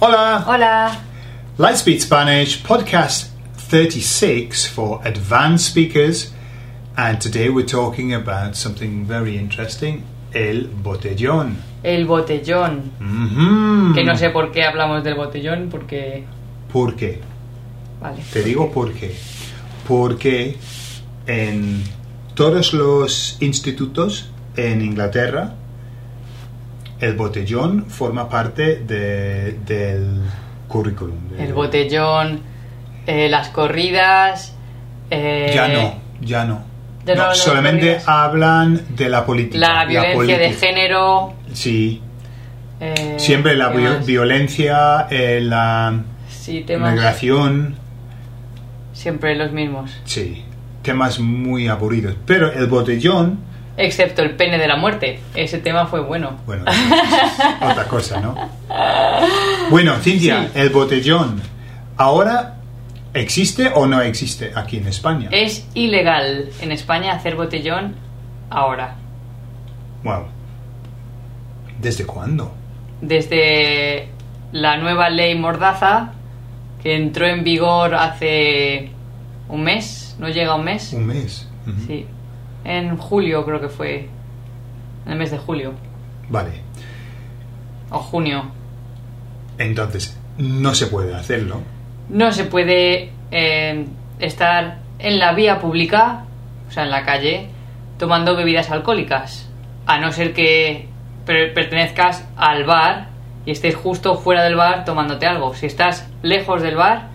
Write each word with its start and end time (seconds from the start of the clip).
Hola! 0.00 0.44
Hola. 0.46 1.00
Lightspeed 1.56 2.00
Spanish 2.00 2.62
podcast 2.62 3.28
36 3.56 4.66
for 4.66 5.00
advanced 5.04 5.66
speakers. 5.66 6.32
And 6.96 7.20
today 7.20 7.48
we're 7.48 7.66
talking 7.66 8.12
about 8.12 8.56
something 8.56 9.04
very 9.04 9.36
interesting 9.38 10.04
el 10.34 10.68
botellón. 10.82 11.56
El 11.82 12.06
botellón. 12.06 12.90
Mhm. 12.98 13.94
Que 13.94 14.04
no 14.04 14.16
sé 14.16 14.30
por 14.30 14.50
qué 14.50 14.64
hablamos 14.64 15.04
del 15.04 15.14
botellón, 15.14 15.68
porque... 15.70 16.24
¿Por 16.72 16.96
qué? 16.96 17.20
Vale. 18.00 18.22
Te 18.32 18.42
digo 18.42 18.72
por 18.72 18.92
qué. 18.92 19.14
Porque 19.86 20.56
en 21.26 21.82
todos 22.34 22.74
los 22.74 23.36
institutos 23.40 24.30
en 24.56 24.82
Inglaterra 24.82 25.54
el 27.04 27.14
botellón 27.14 27.86
forma 27.88 28.28
parte 28.28 28.76
de- 28.76 29.58
del 29.66 30.20
currículum. 30.68 31.16
de- 31.30 31.44
El 31.44 31.52
botellón, 31.52 32.40
eh, 33.06 33.28
las 33.28 33.48
corridas... 33.48 34.54
eh, 35.10 35.52
Ya 35.54 35.68
no, 35.68 35.94
ya 36.20 36.44
no. 36.44 36.62
Ya 37.06 37.14
no 37.16 37.34
solamente 37.34 37.98
hablan 38.06 38.80
de 38.96 39.08
la 39.10 39.26
política. 39.26 39.58
La 39.58 39.84
violencia 39.84 40.38
de 40.38 40.44
política. 40.48 40.66
género... 40.66 41.34
Sí, 41.52 42.00
eh, 42.80 43.14
siempre 43.18 43.54
la 43.56 43.68
violencia, 43.68 45.06
eh, 45.10 45.40
la 45.42 46.00
Sí, 46.28 46.64
migración, 46.68 47.76
Siempre 48.92 49.34
los 49.34 49.52
mismos. 49.52 49.90
sí, 50.04 50.44
temas 50.82 51.18
muy 51.18 51.68
aburridos. 51.68 52.14
Pero 52.26 52.52
el 52.52 52.66
botellón, 52.66 53.38
Excepto 53.76 54.22
el 54.22 54.36
pene 54.36 54.56
de 54.58 54.68
la 54.68 54.76
muerte. 54.76 55.20
Ese 55.34 55.58
tema 55.58 55.86
fue 55.86 56.00
bueno. 56.00 56.38
bueno, 56.46 56.64
es 56.70 57.70
otra 57.70 57.84
cosa, 57.88 58.20
¿no? 58.20 58.34
Bueno, 59.70 59.94
Cintia, 59.96 60.44
Sí. 60.44 60.60
el 60.60 60.70
botellón, 60.70 61.40
¿ahora 61.96 62.56
existe 63.14 63.70
o 63.74 63.86
no 63.86 64.00
existe 64.00 64.52
aquí 64.54 64.76
en 64.78 64.86
España? 64.86 65.28
Es 65.32 65.66
ilegal 65.74 66.50
en 66.60 66.70
España 66.72 67.12
hacer 67.14 67.34
botellón 67.36 67.96
ahora. 68.50 68.96
Wow. 70.04 70.24
¿Desde 71.80 72.06
cuándo? 72.06 72.52
Desde 73.00 74.08
la 74.52 74.76
nueva 74.76 75.10
ley 75.10 75.34
Mordaza, 75.36 76.12
que 76.82 76.94
entró 76.96 77.26
en 77.26 77.42
vigor 77.42 77.94
hace 77.94 78.90
un 79.48 79.62
mes, 79.62 80.14
no 80.18 80.28
llega 80.28 80.52
a 80.52 80.54
un 80.54 80.64
mes. 80.64 80.92
Un 80.92 81.06
mes. 81.06 81.48
Sí. 81.86 82.06
En 82.64 82.96
julio 82.96 83.44
creo 83.44 83.60
que 83.60 83.68
fue. 83.68 84.08
En 85.06 85.12
el 85.12 85.18
mes 85.18 85.30
de 85.30 85.38
julio. 85.38 85.72
Vale. 86.30 86.50
O 87.90 87.98
junio. 87.98 88.44
Entonces, 89.58 90.18
no 90.38 90.74
se 90.74 90.86
puede 90.86 91.14
hacerlo. 91.14 91.60
No 92.08 92.32
se 92.32 92.44
puede 92.44 93.12
eh, 93.30 93.86
estar 94.18 94.78
en 94.98 95.18
la 95.18 95.32
vía 95.32 95.60
pública, 95.60 96.24
o 96.68 96.70
sea, 96.72 96.84
en 96.84 96.90
la 96.90 97.04
calle, 97.04 97.48
tomando 97.98 98.34
bebidas 98.36 98.70
alcohólicas. 98.70 99.48
A 99.86 99.98
no 99.98 100.10
ser 100.12 100.32
que 100.32 100.88
per- 101.26 101.52
pertenezcas 101.54 102.26
al 102.36 102.64
bar 102.64 103.08
y 103.46 103.50
estés 103.50 103.76
justo 103.76 104.16
fuera 104.16 104.42
del 104.42 104.56
bar 104.56 104.84
tomándote 104.84 105.26
algo. 105.26 105.54
Si 105.54 105.66
estás 105.66 106.08
lejos 106.22 106.62
del 106.62 106.76
bar, 106.76 107.08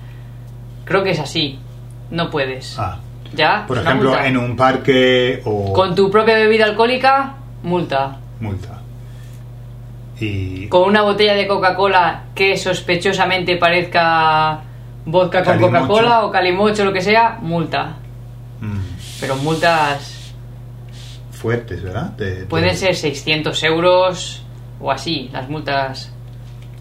creo 0.86 1.04
que 1.04 1.12
es 1.12 1.20
así. 1.20 1.60
No 2.12 2.30
puedes. 2.30 2.78
Ah, 2.80 3.00
¿Ya? 3.34 3.66
por 3.68 3.78
ejemplo, 3.78 4.10
multa. 4.10 4.28
en 4.28 4.38
un 4.38 4.56
parque 4.56 5.42
o 5.46 5.72
Con 5.74 5.94
tu 5.96 6.10
propia 6.10 6.36
bebida 6.36 6.66
alcohólica, 6.66 7.36
multa. 7.64 8.18
multa. 8.40 8.80
Y 10.20 10.68
Con 10.68 10.84
una 10.90 11.02
botella 11.04 11.34
de 11.34 11.48
Coca-Cola 11.48 12.24
que 12.36 12.58
sospechosamente 12.58 13.56
parezca 13.58 14.60
vodka 15.06 15.44
con. 15.44 15.60
Coca-Cola 15.60 16.26
o 16.26 16.32
calimocho, 16.32 16.84
lo 16.84 16.92
que 16.92 17.02
sea, 17.02 17.38
multa. 17.42 17.96
mm, 18.60 18.80
Pero 19.22 19.36
multas 19.38 20.34
fuertes, 21.32 21.82
¿verdad? 21.84 22.10
De- 22.18 22.36
de- 22.42 22.46
pueden 22.48 22.76
ser 22.76 22.96
600 22.96 23.64
euros 23.64 24.44
o 24.82 24.92
así, 24.92 25.30
las 25.32 25.48
multas 25.50 26.12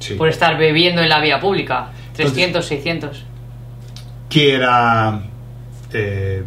sí. 0.00 0.14
por 0.14 0.28
estar 0.28 0.56
bebiendo 0.58 1.00
en 1.02 1.08
la 1.08 1.20
vía 1.20 1.38
pública. 1.38 1.90
300, 2.14 2.66
600. 2.66 3.24
¿Qué 4.28 4.54
era 4.56 5.20
eh, 5.92 6.42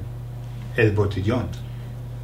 el 0.78 0.92
botellón? 0.92 1.48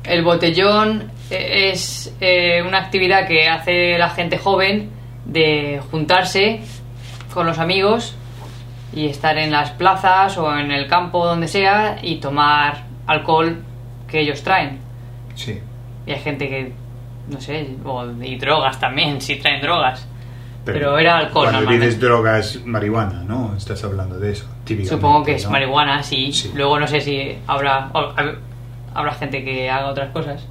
El 0.04 0.24
botellón 0.24 1.12
eh, 1.30 1.70
es 1.72 2.16
eh, 2.22 2.62
una 2.66 2.80
actividad 2.80 3.28
que 3.28 3.48
hace 3.48 3.98
la 3.98 4.10
gente 4.10 4.38
joven 4.38 4.90
de 5.26 5.82
juntarse 5.92 6.62
con 7.34 7.46
los 7.46 7.60
amigos 7.60 8.16
y 8.94 9.08
estar 9.08 9.38
en 9.38 9.52
las 9.52 9.72
plazas 9.72 10.38
o 10.38 10.58
en 10.58 10.72
el 10.72 10.88
campo 10.88 11.26
donde 11.26 11.48
sea 11.48 11.98
y 12.02 12.18
tomar 12.20 12.86
alcohol 13.06 13.64
que 14.08 14.22
ellos 14.22 14.42
traen. 14.44 14.80
Sí. 15.36 15.60
Y 16.06 16.12
hay 16.12 16.20
gente 16.22 16.48
que, 16.48 16.72
no 17.28 17.42
sé, 17.42 17.68
o- 17.84 18.06
y 18.24 18.38
drogas 18.38 18.80
también, 18.80 19.20
si 19.20 19.36
traen 19.36 19.62
drogas. 19.62 20.08
Pero 20.74 20.98
era 20.98 21.18
alcohol 21.18 21.46
Cuando 21.46 21.60
normalmente. 21.62 21.86
dices 21.88 22.02
drogas, 22.02 22.60
marihuana, 22.66 23.24
¿no? 23.24 23.56
Estás 23.56 23.84
hablando 23.84 24.20
de 24.20 24.32
eso. 24.32 24.46
Supongo 24.86 25.24
que 25.24 25.36
es 25.36 25.46
¿no? 25.46 25.52
marihuana, 25.52 26.04
sí. 26.04 26.32
Sí. 26.32 26.52
Luego 26.56 26.80
no 26.80 26.88
sé 26.88 27.02
si 27.02 27.38
habrá 27.48 27.90
habrá 28.94 29.14
gente 29.14 29.44
que 29.44 29.70
haga 29.70 29.88
otras 29.88 30.12
cosas. 30.12 30.46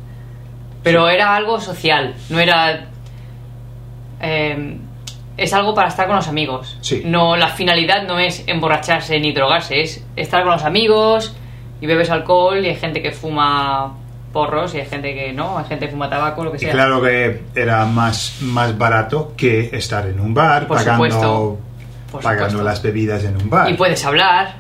Pero 0.83 1.09
era 1.09 1.35
algo 1.35 1.61
social, 1.61 2.15
no 2.31 2.39
era 2.39 2.87
eh, 4.21 4.79
es 5.37 5.53
algo 5.53 5.75
para 5.75 5.89
estar 5.89 6.07
con 6.07 6.17
los 6.17 6.29
amigos. 6.29 6.79
Sí. 6.81 7.03
No 7.05 7.37
la 7.37 7.49
finalidad 7.49 8.05
no 8.07 8.19
es 8.19 8.45
emborracharse 8.47 9.19
ni 9.21 9.33
drogarse, 9.33 9.81
es 9.81 10.05
estar 10.17 10.43
con 10.43 10.53
los 10.53 10.65
amigos 10.65 11.37
y 11.81 11.87
bebes 11.87 12.11
alcohol 12.11 12.65
y 12.65 12.69
hay 12.69 12.77
gente 12.77 13.03
que 13.03 13.13
fuma 13.13 13.95
porros 14.37 14.75
y 14.75 14.81
hay 14.81 14.87
gente 14.87 15.15
que 15.15 15.33
no, 15.33 15.57
hay 15.57 15.65
gente 15.65 15.87
que 15.87 15.93
fuma 15.93 16.11
tabaco, 16.11 16.45
lo 16.45 16.51
que 16.51 16.59
Y 16.59 16.61
sea. 16.61 16.73
claro 16.73 17.01
que 17.01 17.43
era 17.55 17.87
más, 17.87 18.37
más 18.43 18.77
barato 18.77 19.33
que 19.35 19.71
estar 19.73 20.07
en 20.07 20.21
un 20.21 20.35
bar 20.35 20.67
Por 20.67 20.77
pagando, 20.77 21.05
supuesto. 21.07 21.59
Por 22.13 22.23
pagando 22.23 22.51
supuesto. 22.51 22.65
las 22.69 22.83
bebidas 22.83 23.25
en 23.25 23.37
un 23.39 23.49
bar. 23.49 23.71
Y 23.71 23.75
puedes 23.75 24.05
hablar, 24.05 24.57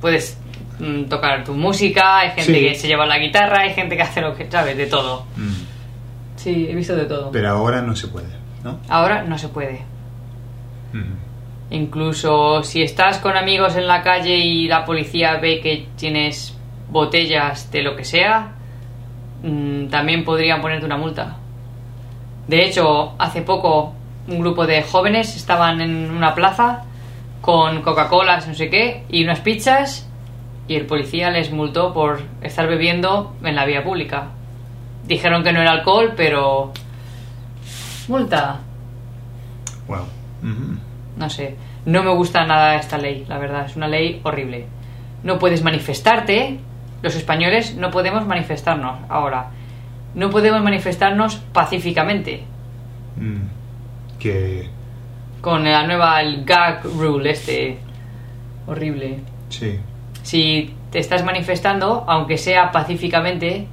puedes 0.00 0.38
mm, 0.78 1.06
tocar 1.06 1.42
tu 1.42 1.54
música, 1.54 2.18
hay 2.18 2.30
gente 2.30 2.52
Sí. 2.54 2.60
que 2.68 2.74
se 2.76 2.86
lleva 2.86 3.04
la 3.04 3.18
guitarra, 3.18 3.62
hay 3.62 3.74
gente 3.74 3.96
que 3.96 4.02
hace 4.02 4.20
lo 4.20 4.36
que 4.36 4.48
sabes, 4.48 4.76
de 4.76 4.86
todo. 4.86 5.24
Mm. 5.36 5.52
Sí, 6.36 6.68
he 6.70 6.74
visto 6.76 6.94
de 6.94 7.06
todo. 7.06 7.32
Pero 7.32 7.48
ahora 7.48 7.82
no 7.82 7.96
se 7.96 8.06
puede, 8.06 8.28
¿no? 8.62 8.78
Ahora 8.88 9.24
no 9.24 9.36
se 9.38 9.48
puede. 9.48 9.80
Mm. 10.92 11.74
Incluso 11.74 12.62
si 12.62 12.82
estás 12.82 13.18
con 13.18 13.36
amigos 13.36 13.74
en 13.74 13.88
la 13.88 14.02
calle 14.04 14.36
y 14.36 14.68
la 14.68 14.84
policía 14.84 15.38
ve 15.38 15.60
que 15.60 15.88
tienes 15.96 16.56
botellas 16.88 17.72
de 17.72 17.82
lo 17.82 17.96
que 17.96 18.04
sea, 18.04 18.52
mm, 19.42 19.88
también 19.88 20.24
podrían 20.24 20.60
ponerte 20.60 20.86
una 20.86 20.96
multa. 20.96 21.36
De 22.46 22.64
hecho, 22.64 23.14
hace 23.18 23.42
poco 23.42 23.92
un 24.28 24.40
grupo 24.40 24.66
de 24.66 24.82
jóvenes 24.82 25.36
estaban 25.36 25.80
en 25.80 26.10
una 26.10 26.34
plaza 26.34 26.84
con 27.40 27.82
Coca-Colas, 27.82 28.48
no 28.48 28.54
sé 28.54 28.70
qué, 28.70 29.04
y 29.08 29.24
unas 29.24 29.40
pizzas, 29.40 30.08
y 30.68 30.74
el 30.74 30.86
policía 30.86 31.30
les 31.30 31.52
multó 31.52 31.92
por 31.92 32.22
estar 32.42 32.66
bebiendo 32.66 33.34
en 33.42 33.54
la 33.54 33.64
vía 33.64 33.84
pública. 33.84 34.30
Dijeron 35.06 35.44
que 35.44 35.52
no 35.52 35.60
era 35.60 35.72
alcohol, 35.72 36.14
pero... 36.16 36.72
Multa. 38.08 38.60
Wow. 39.86 40.06
No 41.16 41.30
sé, 41.30 41.56
no 41.84 42.02
me 42.02 42.12
gusta 42.14 42.44
nada 42.44 42.76
esta 42.76 42.98
ley, 42.98 43.24
la 43.28 43.38
verdad, 43.38 43.66
es 43.66 43.76
una 43.76 43.88
ley 43.88 44.20
horrible. 44.24 44.66
No 45.22 45.38
puedes 45.38 45.62
manifestarte, 45.62 46.58
los 47.06 47.14
españoles 47.14 47.76
no 47.76 47.92
podemos 47.92 48.26
manifestarnos 48.26 48.98
ahora. 49.08 49.50
No 50.16 50.28
podemos 50.28 50.60
manifestarnos 50.60 51.36
pacíficamente. 51.36 52.42
Mm. 53.16 54.18
Que 54.18 54.68
Con 55.40 55.62
la 55.62 55.86
nueva 55.86 56.20
el 56.20 56.44
gag 56.44 56.82
rule 56.84 57.30
este 57.30 57.78
horrible. 58.66 59.20
sí. 59.50 59.78
Si 60.24 60.74
te 60.90 60.98
estás 60.98 61.24
manifestando, 61.24 62.04
aunque 62.08 62.36
sea 62.36 62.72
pacíficamente, 62.72 63.68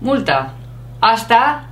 multa. 0.00 0.54
Hasta 1.02 1.66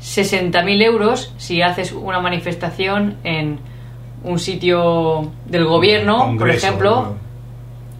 60.000 0.00 0.82
euros 0.84 1.34
si 1.36 1.60
haces 1.60 1.90
una 1.90 2.20
manifestación 2.20 3.16
en 3.24 3.58
un 4.22 4.38
sitio 4.38 5.32
del 5.46 5.64
gobierno, 5.64 6.36
por 6.38 6.48
ejemplo. 6.50 7.16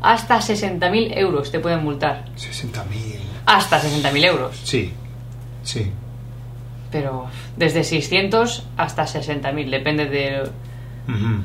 Hasta 0.04 0.38
60.000 0.38 1.16
euros 1.16 1.50
te 1.50 1.60
pueden 1.60 1.82
multar. 1.82 2.26
60.000. 2.36 3.18
Hasta 3.46 3.80
60.000 3.80 4.24
euros. 4.24 4.60
Sí. 4.62 4.92
Sí. 5.62 5.90
Pero 6.90 7.26
desde 7.56 7.84
600 7.84 8.66
hasta 8.76 9.04
60.000, 9.04 9.70
depende 9.70 10.06
de... 10.06 10.42
Ujú. 11.08 11.42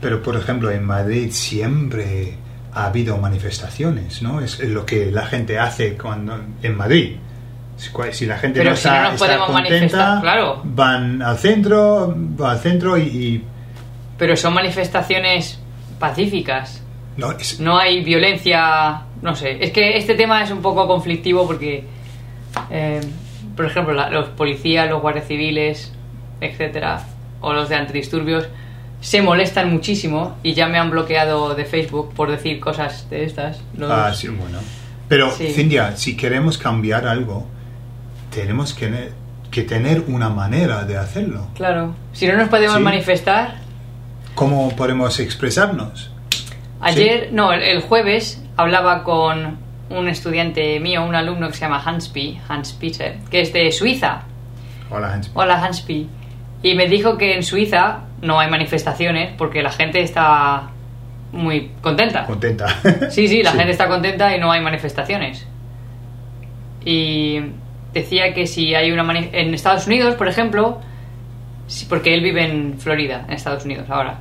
Pero, 0.00 0.22
por 0.22 0.36
ejemplo, 0.36 0.70
en 0.70 0.84
Madrid 0.84 1.30
siempre 1.32 2.34
ha 2.72 2.86
habido 2.86 3.18
manifestaciones, 3.18 4.22
¿no? 4.22 4.40
Es 4.40 4.60
lo 4.60 4.86
que 4.86 5.10
la 5.10 5.26
gente 5.26 5.58
hace 5.58 5.96
cuando 5.96 6.40
en 6.62 6.76
Madrid. 6.76 7.16
Si 8.12 8.26
la 8.26 8.38
gente 8.38 8.60
Pero 8.60 8.70
no 8.70 8.76
si 8.76 8.88
está, 8.88 8.96
no 8.96 9.02
nos 9.04 9.14
está 9.14 9.26
podemos 9.26 9.46
contenta, 9.46 9.70
manifestar, 9.70 10.20
claro. 10.20 10.60
van 10.64 11.22
al 11.22 11.38
centro, 11.38 12.14
va 12.40 12.52
al 12.52 12.58
centro 12.58 12.98
y, 12.98 13.02
y 13.02 13.44
pero 14.18 14.36
son 14.36 14.52
manifestaciones 14.52 15.58
pacíficas. 15.98 16.82
No, 17.18 17.32
es- 17.32 17.60
No 17.60 17.76
hay 17.78 18.02
violencia, 18.02 19.02
no 19.20 19.34
sé. 19.36 19.58
Es 19.62 19.70
que 19.72 19.98
este 19.98 20.14
tema 20.14 20.42
es 20.42 20.50
un 20.50 20.62
poco 20.62 20.86
conflictivo 20.86 21.46
porque, 21.46 21.84
eh, 22.70 23.00
por 23.56 23.66
ejemplo, 23.66 23.92
la- 23.92 24.08
los 24.08 24.28
policías, 24.30 24.88
los 24.88 25.02
guardias 25.02 25.26
civiles, 25.26 25.92
etcétera, 26.40 27.02
o 27.40 27.52
los 27.52 27.68
de 27.68 27.74
antidisturbios, 27.74 28.48
se 29.00 29.20
molestan 29.22 29.70
muchísimo 29.70 30.36
y 30.42 30.54
ya 30.54 30.66
me 30.68 30.78
han 30.78 30.90
bloqueado 30.90 31.54
de 31.54 31.64
Facebook 31.64 32.12
por 32.14 32.30
decir 32.30 32.58
cosas 32.60 33.10
de 33.10 33.24
estas. 33.24 33.60
Los- 33.76 33.90
Ah, 33.90 34.12
sí, 34.14 34.28
bueno. 34.28 34.58
Pero, 35.08 35.30
Sí. 35.30 35.48
Cintia, 35.48 35.96
si 35.96 36.16
queremos 36.16 36.58
cambiar 36.58 37.06
algo, 37.06 37.46
tenemos 38.34 38.74
que, 38.74 39.10
que 39.50 39.62
tener 39.62 40.04
una 40.08 40.28
manera 40.28 40.84
de 40.84 40.98
hacerlo. 40.98 41.46
Claro. 41.54 41.94
Si 42.12 42.26
no 42.26 42.36
nos 42.36 42.48
podemos 42.48 42.76
Sí. 42.76 42.82
manifestar, 42.82 43.66
¿Cómo 44.34 44.68
podemos 44.76 45.18
expresarnos? 45.18 46.12
Ayer, 46.80 47.30
no, 47.32 47.52
el, 47.52 47.62
el 47.62 47.80
jueves 47.82 48.42
hablaba 48.56 49.04
con 49.04 49.58
un 49.90 50.08
estudiante 50.08 50.78
mío, 50.80 51.04
un 51.04 51.14
alumno 51.14 51.48
que 51.48 51.54
se 51.54 51.60
llama 51.60 51.82
Hanspi, 51.84 52.38
Hans 52.48 52.72
Peter, 52.72 53.16
que 53.30 53.40
es 53.40 53.52
de 53.52 53.72
Suiza. 53.72 54.22
Hola, 54.90 55.14
Hans. 55.14 55.30
Hola 55.34 55.62
Hanspi. 55.64 56.08
Y 56.62 56.74
me 56.74 56.88
dijo 56.88 57.16
que 57.16 57.34
en 57.34 57.42
Suiza 57.42 58.00
no 58.20 58.38
hay 58.40 58.50
manifestaciones 58.50 59.34
porque 59.36 59.62
la 59.62 59.70
gente 59.70 60.00
está 60.00 60.70
muy 61.32 61.72
contenta. 61.80 62.24
Contenta. 62.24 62.66
Sí, 63.10 63.28
sí, 63.28 63.42
la 63.42 63.52
gente 63.52 63.70
está 63.70 63.88
contenta 63.88 64.34
y 64.36 64.40
no 64.40 64.50
hay 64.50 64.60
manifestaciones. 64.60 65.46
Y 66.84 67.40
decía 67.92 68.34
que 68.34 68.46
si 68.46 68.74
hay 68.74 68.90
una 68.90 69.10
en 69.18 69.54
Estados 69.54 69.86
Unidos, 69.86 70.14
por 70.14 70.28
ejemplo, 70.28 70.80
porque 71.88 72.14
él 72.14 72.22
vive 72.22 72.44
en 72.44 72.78
Florida, 72.78 73.24
en 73.28 73.34
Estados 73.34 73.64
Unidos 73.64 73.88
ahora. 73.90 74.18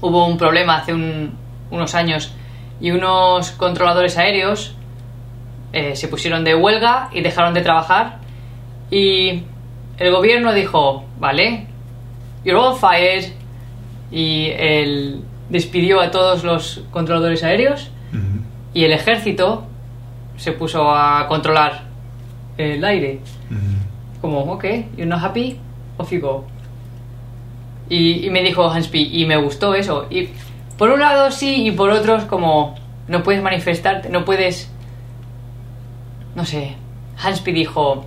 Hubo 0.00 0.26
un 0.26 0.36
problema 0.38 0.76
hace 0.78 0.94
un- 0.94 1.32
unos 1.70 1.94
años 1.94 2.32
y 2.80 2.90
unos 2.92 3.50
controladores 3.52 4.16
aéreos 4.18 4.74
eh, 5.72 5.96
se 5.96 6.08
pusieron 6.08 6.44
de 6.44 6.54
huelga 6.54 7.10
y 7.12 7.20
dejaron 7.20 7.52
de 7.54 7.60
trabajar 7.60 8.18
y 8.90 9.42
el 9.98 10.12
gobierno 10.12 10.54
dijo, 10.54 11.04
vale, 11.18 11.66
you're 12.44 12.58
all 12.58 12.74
fired 12.76 13.32
y 14.10 14.46
él 14.56 15.22
despidió 15.50 16.00
a 16.00 16.10
todos 16.10 16.44
los 16.44 16.82
controladores 16.90 17.42
aéreos 17.44 17.90
Ujú. 18.12 18.40
y 18.72 18.84
el 18.84 18.92
ejército 18.92 19.64
se 20.36 20.52
puso 20.52 20.90
a 20.90 21.26
controlar 21.28 21.82
el 22.56 22.82
aire. 22.84 23.20
Ujú. 23.50 24.20
Como, 24.22 24.40
ok, 24.52 24.64
you're 24.96 25.06
not 25.06 25.20
happy, 25.22 25.58
off 25.98 26.10
you 26.12 26.20
go. 26.20 26.44
Y, 27.88 28.26
y 28.26 28.30
me 28.30 28.42
dijo 28.42 28.70
Hanspi, 28.70 29.10
y 29.20 29.24
me 29.26 29.36
gustó 29.36 29.74
eso. 29.74 30.06
Y 30.10 30.28
por 30.76 30.90
un 30.90 31.00
lado 31.00 31.30
sí, 31.30 31.66
y 31.66 31.70
por 31.72 31.90
otros 31.90 32.24
como, 32.24 32.74
no 33.08 33.22
puedes 33.22 33.42
manifestarte, 33.42 34.08
no 34.10 34.24
puedes... 34.24 34.70
No 36.34 36.44
sé, 36.44 36.76
Hanspi 37.22 37.52
dijo, 37.52 38.04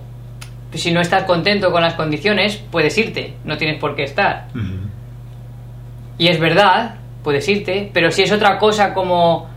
pues 0.70 0.82
si 0.82 0.90
no 0.92 1.00
estás 1.00 1.24
contento 1.24 1.70
con 1.72 1.82
las 1.82 1.94
condiciones, 1.94 2.56
puedes 2.70 2.96
irte, 2.96 3.34
no 3.44 3.58
tienes 3.58 3.78
por 3.78 3.94
qué 3.94 4.04
estar. 4.04 4.48
Y 6.18 6.28
es 6.28 6.38
verdad, 6.40 6.94
puedes 7.24 7.46
irte, 7.48 7.90
pero 7.92 8.10
si 8.10 8.22
es 8.22 8.32
otra 8.32 8.58
cosa 8.58 8.94
como 8.94 9.50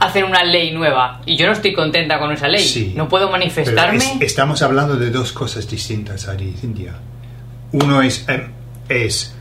hacer 0.00 0.24
una 0.24 0.42
ley 0.42 0.72
nueva 0.72 1.20
y 1.24 1.36
yo 1.36 1.46
no 1.46 1.52
estoy 1.52 1.72
contenta 1.72 2.18
con 2.18 2.32
esa 2.32 2.48
ley, 2.48 2.62
Sí. 2.64 2.92
no 2.96 3.08
puedo 3.08 3.30
manifestarme. 3.30 3.98
es- 3.98 4.20
estamos 4.20 4.60
hablando 4.62 4.96
de 4.96 5.10
dos 5.10 5.32
cosas 5.32 5.68
distintas, 5.70 6.28
Ari, 6.28 6.52
Cintia. 6.60 6.94
Uno 7.70 8.02
es, 8.02 8.28
em, 8.28 8.50
es 8.92 9.34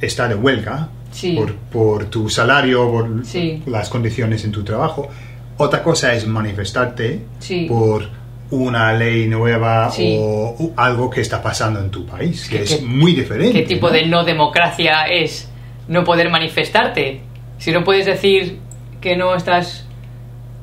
estar 0.00 0.28
de 0.28 0.34
huelga 0.34 0.88
Sí. 1.10 1.32
por, 1.32 1.54
por 1.54 2.04
tu 2.06 2.28
salario, 2.28 2.90
por 2.90 3.24
Sí. 3.26 3.62
las 3.66 3.88
condiciones 3.88 4.44
en 4.44 4.52
tu 4.52 4.62
trabajo. 4.62 5.08
Otra 5.56 5.82
cosa 5.82 6.12
es 6.14 6.26
manifestarte 6.26 7.22
Sí. 7.40 7.66
por 7.68 8.08
una 8.50 8.92
ley 8.92 9.26
nueva 9.26 9.90
Sí. 9.90 10.16
o 10.20 10.72
algo 10.76 11.10
que 11.10 11.20
está 11.20 11.42
pasando 11.42 11.80
en 11.80 11.90
tu 11.90 12.06
país, 12.06 12.48
que 12.48 12.58
¿Qué- 12.58 12.62
es 12.62 12.82
muy 12.82 13.12
diferente. 13.14 13.52
¿Qué 13.60 13.66
tipo 13.66 13.88
¿no? 13.88 13.92
de 13.92 14.06
no 14.06 14.24
democracia 14.24 15.02
es 15.08 15.50
no 15.88 16.04
poder 16.04 16.30
manifestarte? 16.30 17.20
Si 17.58 17.72
no 17.72 17.82
puedes 17.84 18.06
decir 18.06 18.58
que 19.00 19.16
no 19.16 19.34
estás 19.34 19.84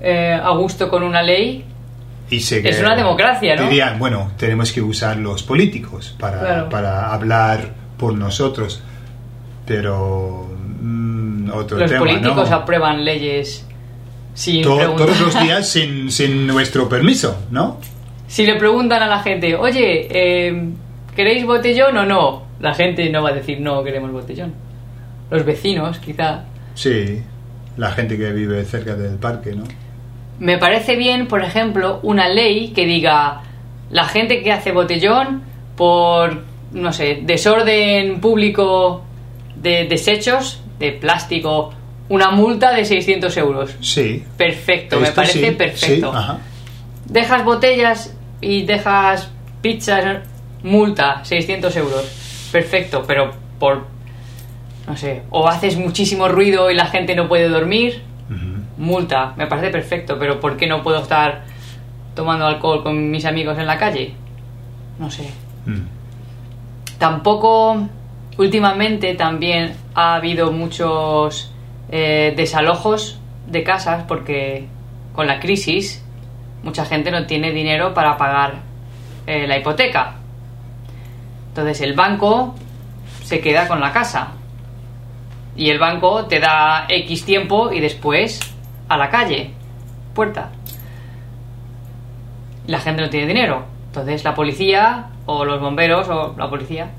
eh, 0.01 0.37
a 0.41 0.49
gusto 0.51 0.89
con 0.89 1.03
una 1.03 1.21
ley, 1.23 1.63
Y 2.29 2.39
sé 2.39 2.67
Es 2.67 2.79
una 2.79 2.95
democracia, 2.95 3.55
¿no? 3.55 3.63
Dirían, 3.63 3.99
bueno, 3.99 4.31
tenemos 4.37 4.71
que 4.71 4.81
usar 4.81 5.17
los 5.17 5.43
políticos 5.43 6.15
para, 6.19 6.39
Claro. 6.39 6.69
para 6.69 7.13
hablar 7.13 7.69
por 7.97 8.13
nosotros. 8.13 8.81
Pero 9.65 10.47
mm, 10.81 11.49
otro 11.53 11.77
los 11.79 11.89
tema, 11.89 11.99
políticos 12.05 12.49
¿no? 12.49 12.55
aprueban 12.55 13.03
leyes 13.03 13.65
sin 14.33 14.61
To- 14.63 14.77
todos 14.95 15.19
los 15.19 15.39
días 15.43 15.67
sin, 15.67 16.11
sin 16.11 16.45
nuestro 16.47 16.87
permiso, 16.89 17.37
¿no? 17.51 17.77
Si 18.27 18.45
le 18.45 18.55
preguntan 18.55 19.01
a 19.03 19.07
la 19.07 19.19
gente, 19.19 19.55
oye, 19.55 20.07
eh, 20.09 20.69
¿queréis 21.15 21.45
botellón 21.45 21.95
o 21.97 22.05
no? 22.05 22.43
La 22.59 22.73
gente 22.73 23.09
no 23.09 23.21
va 23.23 23.29
a 23.29 23.33
decir 23.33 23.59
no, 23.61 23.83
queremos 23.83 24.11
botellón. 24.11 24.53
Los 25.29 25.45
vecinos, 25.45 25.99
quizá. 25.99 26.43
Sí, 26.73 27.21
la 27.77 27.91
gente 27.91 28.17
que 28.17 28.31
vive 28.31 28.63
cerca 28.65 28.95
del 28.95 29.15
parque, 29.17 29.53
¿no? 29.53 29.63
Me 30.39 30.57
parece 30.57 30.95
bien, 30.95 31.27
por 31.27 31.41
ejemplo, 31.43 31.99
una 32.03 32.27
ley 32.27 32.69
que 32.69 32.85
diga 32.85 33.41
la 33.89 34.05
gente 34.05 34.41
que 34.43 34.51
hace 34.51 34.71
botellón 34.71 35.43
por, 35.77 36.43
no 36.75 36.91
sé, 36.91 37.21
desorden 37.23 38.19
público 38.19 39.03
de 39.55 39.85
desechos, 39.85 40.61
de 40.77 40.91
plástico, 40.91 41.73
una 42.09 42.31
multa 42.31 42.73
de 42.73 42.85
600 42.85 43.35
euros. 43.37 43.75
Sí. 43.79 44.23
Perfecto, 44.37 44.99
me 44.99 45.11
parece 45.11 45.39
sí, 45.39 45.55
perfecto. 45.55 46.11
sí, 46.11 46.17
ajá. 46.17 46.39
Dejas 47.05 47.45
botellas 47.45 48.15
y 48.41 48.63
dejas 48.63 49.31
pizzas, 49.61 50.27
multa, 50.63 51.23
600 51.23 51.75
euros. 51.77 52.49
Perfecto, 52.51 53.03
pero 53.07 53.31
por, 53.57 53.87
no 54.85 54.97
sé, 54.97 55.23
o 55.29 55.47
haces 55.47 55.77
muchísimo 55.77 56.27
ruido 56.27 56.69
y 56.69 56.75
la 56.75 56.87
gente 56.87 57.15
no 57.15 57.27
puede 57.27 57.47
dormir, 57.47 58.01
multa, 58.77 59.33
me 59.37 59.47
parece 59.47 59.69
perfecto, 59.69 60.17
pero 60.19 60.41
¿por 60.41 60.57
qué 60.57 60.67
no 60.67 60.83
puedo 60.83 61.01
estar 61.01 61.43
tomando 62.13 62.45
alcohol 62.45 62.83
con 62.83 63.09
mis 63.09 63.23
amigos 63.23 63.57
en 63.57 63.65
la 63.65 63.77
calle? 63.77 64.13
No 64.99 65.09
sé. 65.09 65.29
Mm. 65.65 66.04
Tampoco, 66.97 67.87
últimamente 68.37 69.15
también 69.15 69.75
ha 69.93 70.15
habido 70.15 70.51
muchos 70.51 71.51
eh, 71.91 72.33
desalojos 72.35 73.19
de 73.47 73.63
casas 73.63 74.05
porque 74.07 74.67
con 75.13 75.27
la 75.27 75.39
crisis 75.39 76.03
mucha 76.63 76.85
gente 76.85 77.11
no 77.11 77.25
tiene 77.25 77.51
dinero 77.51 77.93
para 77.93 78.17
pagar 78.17 78.55
eh, 79.27 79.47
la 79.47 79.57
hipoteca. 79.57 80.15
Entonces 81.49 81.81
el 81.81 81.93
banco 81.93 82.55
se 83.23 83.39
queda 83.39 83.67
con 83.67 83.79
la 83.79 83.91
casa. 83.91 84.31
Y 85.55 85.69
el 85.69 85.79
banco 85.79 86.25
te 86.25 86.39
da 86.39 86.85
X 86.89 87.23
tiempo 87.23 87.71
y 87.71 87.79
después 87.79 88.39
a 88.89 88.97
la 88.97 89.09
calle. 89.09 89.51
Puerta. 90.13 90.49
La 92.67 92.79
gente 92.79 93.01
no 93.01 93.09
tiene 93.09 93.27
dinero. 93.27 93.65
Entonces 93.87 94.23
la 94.23 94.35
policía 94.35 95.07
o 95.25 95.45
los 95.45 95.59
bomberos 95.59 96.07
o 96.09 96.35
la 96.37 96.49
policía 96.49 96.89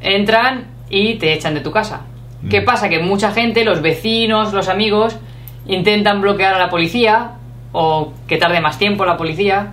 entran 0.00 0.66
y 0.90 1.14
te 1.14 1.32
echan 1.32 1.54
de 1.54 1.60
tu 1.60 1.70
casa. 1.70 2.02
¿Qué 2.50 2.60
Mm. 2.60 2.64
pasa? 2.64 2.88
Que 2.88 2.98
mucha 2.98 3.30
gente, 3.32 3.64
los 3.64 3.80
vecinos, 3.80 4.52
los 4.52 4.68
amigos, 4.68 5.16
intentan 5.66 6.20
bloquear 6.20 6.54
a 6.54 6.58
la 6.58 6.68
policía 6.68 7.32
o 7.72 8.12
que 8.28 8.36
tarde 8.36 8.60
más 8.60 8.78
tiempo 8.78 9.04
la 9.06 9.16
policía. 9.16 9.72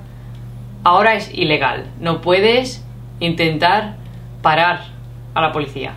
Ahora 0.83 1.15
es 1.15 1.33
ilegal. 1.33 1.87
No 1.99 2.21
puedes 2.21 2.85
intentar 3.19 3.95
parar 4.41 4.81
a 5.35 5.41
la 5.41 5.51
policía. 5.51 5.93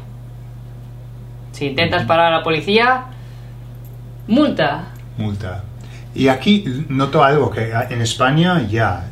Si 1.53 1.67
intentas 1.67 2.05
parar 2.05 2.33
a 2.33 2.39
la 2.39 2.43
policía, 2.43 3.05
multa. 4.27 4.87
Multa. 5.17 5.63
Y 6.15 6.29
aquí 6.29 6.65
noto 6.89 7.23
algo 7.23 7.51
que 7.51 7.73
en 7.91 8.03
España 8.03 8.63
ya 8.69 9.07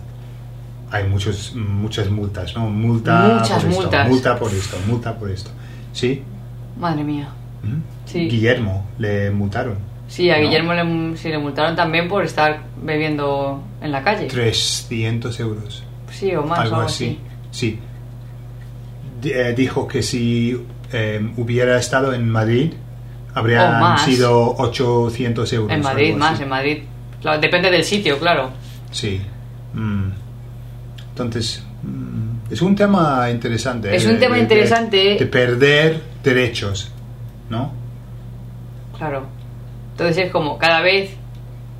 hay 0.93 1.05
muchos, 1.09 1.55
muchas 1.55 2.11
multas, 2.11 2.55
¿no? 2.55 2.69
Multa 2.69 3.39
Muchas 3.41 3.63
por 3.63 3.71
esto, 3.71 3.83
multas. 3.83 4.09
multa 4.09 4.39
por 4.39 4.53
esto, 4.53 4.77
multa 4.87 5.19
por 5.19 5.31
esto. 5.31 5.51
¿Sí? 5.95 6.23
Madre 6.79 7.03
mía. 7.03 7.29
¿Mm? 7.63 7.81
Sí. 8.05 8.29
Guillermo 8.29 8.87
le 8.99 9.31
multaron. 9.31 9.79
Sí, 10.07 10.31
a 10.31 10.37
¿no? 10.37 10.43
Guillermo 10.43 10.75
le, 10.75 11.17
sí, 11.17 11.31
le 11.31 11.39
multaron 11.39 11.75
también 11.75 12.09
por 12.09 12.23
estar 12.25 12.61
bebiendo 12.83 13.63
en 13.81 13.91
la 13.91 14.05
calle. 14.05 14.27
300 14.27 15.41
euros. 15.41 15.83
Sí, 16.11 16.35
o 16.35 16.43
más, 16.43 16.59
algo 16.59 16.73
o 16.73 16.77
algo 16.81 16.89
así. 16.89 17.19
Sí. 17.51 17.79
Eh, 19.25 19.55
dijo 19.57 19.89
que 19.89 20.03
si 20.03 20.61
eh, 20.93 21.33
hubiera 21.39 21.79
estado 21.79 22.13
en 22.13 22.29
Madrid, 22.29 22.75
habrían 23.33 23.97
sido 23.97 24.57
800 24.59 25.51
euros. 25.55 25.73
En 25.73 25.81
Madrid 25.83 26.15
más, 26.17 26.35
así. 26.35 26.43
en 26.43 26.49
Madrid. 26.51 26.79
Claro, 27.23 27.41
depende 27.41 27.71
del 27.71 27.85
sitio, 27.85 28.19
claro. 28.19 28.51
Sí. 28.91 29.23
Mm. 29.73 30.22
Entonces, 31.13 31.65
mm, 31.83 32.53
es 32.53 32.63
un 32.63 32.75
tema 32.75 33.29
interesante. 33.31 33.95
Es 33.95 34.05
eh, 34.07 34.11
un 34.13 34.19
tema 34.19 34.37
de- 34.37 34.43
interesante. 34.43 35.17
De, 35.19 35.27
perder 35.27 36.03
derechos, 36.23 36.91
¿no? 37.51 37.73
Claro. 38.97 39.27
Entonces 39.93 40.27
es 40.27 40.33
como 40.33 40.59
cada 40.59 40.81
vez 40.81 41.15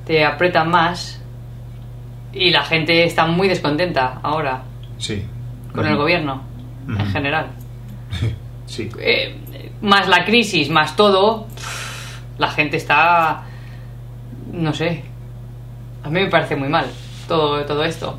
te 0.05 0.23
apretan 0.25 0.69
más 0.69 1.19
y 2.33 2.51
la 2.51 2.63
gente 2.63 3.03
está 3.05 3.25
muy 3.25 3.47
descontenta 3.47 4.19
ahora 4.21 4.63
Sí. 4.97 5.23
con 5.73 5.85
el 5.85 5.95
gobierno 5.97 6.43
en 6.87 7.05
general. 7.07 7.47
Sí. 8.65 8.89
Eh, 8.99 9.35
más 9.81 10.07
la 10.07 10.23
crisis, 10.25 10.69
más 10.69 10.95
todo, 10.95 11.45
la 12.39 12.49
gente 12.49 12.77
está, 12.77 13.43
no 14.51 14.73
sé, 14.73 15.03
a 16.03 16.09
mí 16.09 16.21
me 16.21 16.27
parece 16.29 16.55
muy 16.55 16.69
mal 16.69 16.85
todo, 17.27 17.63
todo 17.65 17.83
esto. 17.83 18.17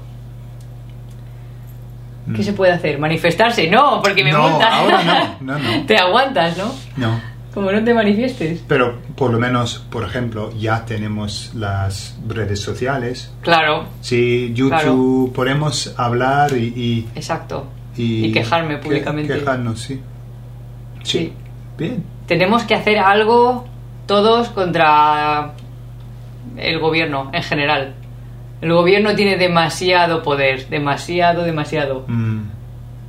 ¿Qué 2.33 2.41
Mm. 2.41 2.45
se 2.45 2.53
puede 2.55 2.73
hacer? 2.73 2.99
¿Manifestarse? 2.99 3.69
No, 3.69 4.01
porque 4.03 4.25
me 4.25 4.33
No, 4.33 4.49
multan. 4.49 4.73
ahora 4.73 5.37
no, 5.41 5.53
no, 5.53 5.59
no. 5.59 5.87
Te 5.87 5.97
aguantas, 5.99 6.57
¿no? 6.57 6.73
No. 6.97 7.21
Como 7.53 7.71
no 7.71 7.85
te 7.85 7.95
manifiestes. 7.95 8.65
Pero 8.67 8.99
por 9.15 9.31
lo 9.33 9.39
menos, 9.39 9.79
por 9.91 10.05
ejemplo, 10.05 10.51
ya 10.59 10.85
tenemos 10.85 11.53
las 11.55 12.19
redes 12.27 12.61
sociales. 12.61 13.33
Claro, 13.43 13.85
Sí, 14.01 14.53
YouTube, 14.55 15.33
podemos 15.33 15.95
hablar 15.97 16.53
y, 16.57 16.65
y, 16.75 17.09
exacto. 17.15 17.67
y, 17.97 18.27
Y 18.27 18.33
quejarme 18.33 18.77
que- 18.81 18.87
públicamente. 18.87 19.33
quejarnos, 19.39 19.81
sí. 19.81 20.01
Sí. 21.05 21.33
Bien. 21.79 22.03
Tenemos 22.27 22.65
que 22.65 22.75
hacer 22.75 22.99
algo 22.99 23.67
todos 24.07 24.49
contra 24.49 25.53
el 26.57 26.79
gobierno 26.81 27.31
en 27.33 27.43
general. 27.43 27.95
El 28.65 28.73
gobierno 28.73 29.15
tiene 29.15 29.37
demasiado 29.37 30.23
poder, 30.23 30.69
demasiado, 30.71 31.43
demasiado. 31.45 32.05
Mm, 32.09 32.41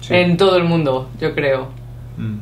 sí. 0.01 0.13
En 0.13 0.35
todo 0.35 0.57
el 0.57 0.65
mundo, 0.65 1.09
yo 1.19 1.33
creo. 1.33 1.69
Mm, 2.17 2.39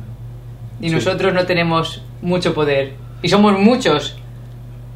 Y 0.80 0.88
Sí. 0.88 0.94
nosotros 0.96 1.32
no 1.32 1.46
tenemos 1.46 2.02
mucho 2.22 2.52
poder. 2.52 2.94
Y 3.22 3.28
somos 3.28 3.56
muchos. 3.58 4.16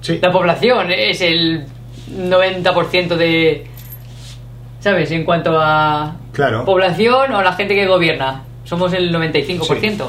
sí. 0.00 0.18
La 0.20 0.32
población 0.32 0.90
es 0.90 1.20
el 1.20 1.64
90% 2.12 3.16
de... 3.16 3.66
¿Sabes? 4.80 5.10
En 5.12 5.24
cuanto 5.24 5.58
a 5.60 6.16
Claro. 6.32 6.64
población 6.64 7.32
o 7.32 7.42
la 7.42 7.52
gente 7.52 7.74
que 7.76 7.86
gobierna. 7.86 8.42
Somos 8.64 8.92
el 8.92 9.12
95%. 9.14 10.06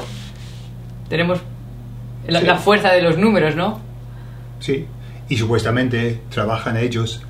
Tenemos 1.08 1.40
la, 2.26 2.40
la 2.42 2.56
fuerza 2.56 2.90
de 2.92 3.02
los 3.02 3.16
números, 3.18 3.54
¿no? 3.56 3.80
Sí. 4.58 4.86
Y 5.28 5.36
supuestamente 5.36 6.20
trabajan 6.30 6.76
ellos 6.76 7.22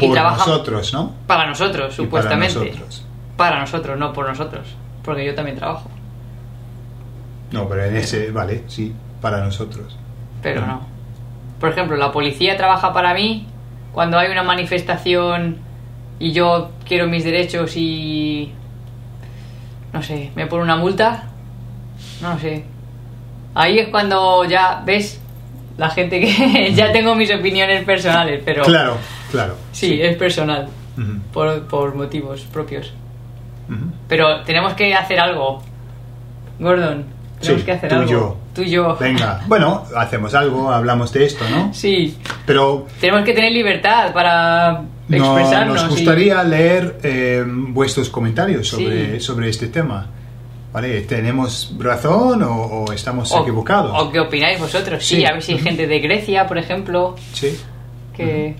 Y 0.00 0.08
por 0.08 0.16
nosotros, 0.22 0.92
¿no? 0.92 1.12
Para 1.26 1.46
nosotros, 1.46 1.92
Y 1.92 1.96
supuestamente. 1.96 2.54
Para 2.54 2.70
nosotros. 2.70 3.04
Para 3.36 3.60
nosotros, 3.60 3.98
no 3.98 4.12
por 4.12 4.28
nosotros. 4.28 4.66
Porque 5.04 5.24
yo 5.24 5.34
también 5.34 5.56
trabajo. 5.56 5.88
No, 7.52 7.68
pero 7.68 7.84
en 7.84 7.96
ese, 7.96 8.30
vale, 8.30 8.64
sí, 8.68 8.94
para 9.20 9.42
nosotros. 9.44 9.96
Pero 10.42 10.62
Ah. 10.62 10.66
no. 10.66 10.80
Por 11.58 11.70
ejemplo, 11.70 11.96
la 11.96 12.10
policía 12.12 12.56
trabaja 12.56 12.92
para 12.92 13.12
mí 13.14 13.46
cuando 13.92 14.18
hay 14.18 14.30
una 14.30 14.42
manifestación 14.42 15.58
y 16.18 16.32
yo 16.32 16.70
quiero 16.86 17.06
mis 17.06 17.24
derechos 17.24 17.76
y... 17.76 18.52
No 19.92 20.02
sé, 20.02 20.30
me 20.36 20.46
pone 20.46 20.62
una 20.62 20.76
multa. 20.76 21.24
No 22.22 22.38
sé. 22.38 22.64
Ahí 23.54 23.78
es 23.80 23.88
cuando 23.88 24.44
ya 24.44 24.82
ves 24.84 25.20
la 25.76 25.90
gente 25.90 26.20
que 26.20 26.72
ya 26.74 26.92
tengo 26.92 27.14
mis 27.14 27.34
opiniones 27.34 27.84
personales, 27.84 28.40
pero... 28.44 28.62
Claro, 28.64 28.96
claro. 29.30 29.54
Sí, 29.72 30.00
es 30.00 30.16
personal. 30.16 30.68
Por, 31.32 31.66
por 31.66 31.94
motivos 31.94 32.42
propios. 32.52 32.92
Pero 34.08 34.42
tenemos 34.42 34.74
que 34.74 34.94
hacer 34.94 35.18
algo. 35.20 35.62
Gordon, 36.58 37.04
tenemos 37.40 37.60
Sí, 37.62 37.64
que 37.66 37.72
hacer 37.72 37.88
tú 37.88 37.94
algo. 37.96 38.10
yo. 38.10 38.36
Tú 38.54 38.62
y 38.62 38.70
yo. 38.70 38.96
Venga, 39.00 39.40
bueno, 39.46 39.84
hacemos 39.96 40.34
algo, 40.34 40.70
hablamos 40.70 41.12
de 41.12 41.24
esto, 41.24 41.44
¿no? 41.48 41.72
Sí, 41.72 42.16
Pero 42.44 42.86
tenemos 43.00 43.24
que 43.24 43.32
tener 43.32 43.52
libertad 43.52 44.12
para 44.12 44.82
no, 45.08 45.16
expresarnos. 45.16 45.74
nos 45.76 45.84
y- 45.86 45.88
gustaría 45.94 46.42
leer 46.44 46.98
eh, 47.02 47.44
vuestros 47.46 48.10
comentarios 48.10 48.68
sobre, 48.68 49.14
Sí. 49.18 49.20
sobre 49.24 49.48
este 49.48 49.68
tema. 49.68 50.06
¿Vale? 50.72 51.00
¿Tenemos 51.00 51.74
razón 51.80 52.42
o, 52.44 52.52
o 52.62 52.92
estamos 52.92 53.32
o, 53.32 53.40
equivocados? 53.42 53.92
¿O 54.00 54.12
qué 54.12 54.20
opináis 54.20 54.60
vosotros? 54.60 55.04
Sí, 55.04 55.16
Sí. 55.16 55.24
a 55.24 55.32
ver 55.32 55.42
si 55.42 55.52
hay 55.54 55.58
gente 55.58 55.86
de 55.88 55.98
Grecia, 55.98 56.46
por 56.46 56.58
ejemplo, 56.58 57.16
Sí. 57.32 57.58
que 58.16 58.54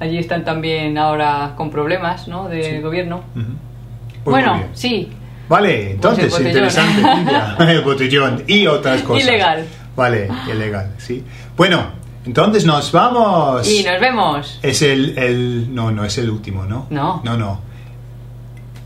allí 0.00 0.18
están 0.18 0.44
también 0.44 0.98
ahora 0.98 1.54
con 1.56 1.70
problemas, 1.70 2.28
¿no? 2.28 2.48
De 2.48 2.62
Sí. 2.76 2.80
gobierno. 2.80 3.22
Pues 3.34 4.44
bueno, 4.44 4.62
sí, 4.74 5.10
Vale, 5.48 5.92
entonces, 5.92 6.26
Pues 6.28 6.40
el 6.42 6.48
interesante. 6.48 6.94
Silvia. 7.02 7.56
el 7.60 7.80
botellón 7.80 8.44
y 8.46 8.66
otras 8.66 9.02
cosas. 9.02 9.22
Ilegal. 9.26 9.64
Vale, 9.96 10.28
ilegal, 10.52 10.92
sí. 10.98 11.24
Bueno, 11.56 11.86
entonces 12.26 12.66
nos 12.66 12.92
vamos. 12.92 13.66
y 13.66 13.82
nos 13.82 13.98
vemos. 13.98 14.58
Es 14.62 14.82
el, 14.82 15.16
el... 15.18 15.74
No, 15.74 15.90
no 15.90 16.04
es 16.04 16.18
el 16.18 16.28
último, 16.28 16.66
¿no? 16.66 16.86
No. 16.90 17.22
No, 17.24 17.38
no. 17.38 17.60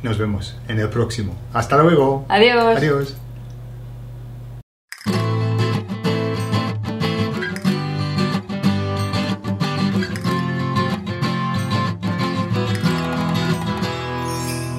Nos 0.05 0.19
vemos 0.19 0.57
en 0.69 0.79
el 0.79 0.89
próximo. 0.89 1.35
Hasta 1.53 1.77
luego. 1.79 2.27
Adiós. 2.29 2.77
Adiós. 2.77 3.17